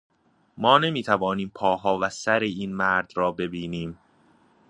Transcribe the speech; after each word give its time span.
ما 0.57 0.77
نمیتوانیم 0.77 1.51
پاها 1.55 1.99
و 2.01 2.09
سر 2.09 2.39
این 2.39 2.73
مرد 2.73 3.11
را 3.15 3.31
ببینیم. 3.31 3.97